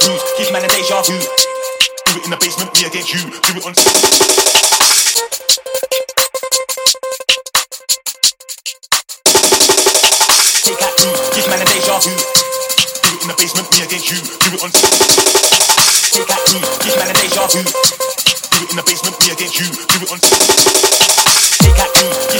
[0.00, 1.18] cruise, give man a deja vu.
[1.18, 3.20] Do it in the basement, me against you.
[3.20, 3.74] Do it on.
[10.64, 12.10] Take that cruise, give man a deja vu.
[12.10, 14.18] Do it in the basement, me against you.
[14.18, 14.70] Do it on.
[14.70, 17.60] Take that cruise, give man a deja vu.
[17.62, 19.66] Do it in the basement, me against you.
[19.68, 20.18] Do it on.
[20.18, 22.37] Take that cruise,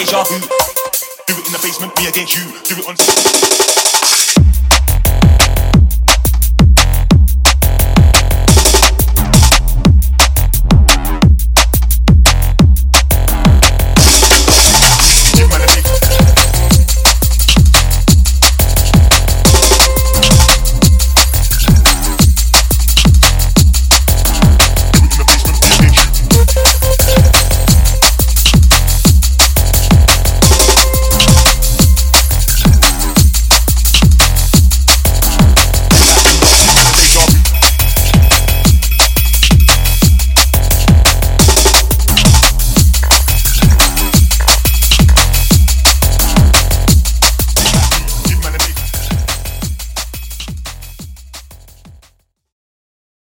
[0.00, 0.34] deja vu.
[0.34, 0.40] Mm.
[1.26, 2.44] Do it in the basement, me against you.
[2.64, 3.79] Do it on.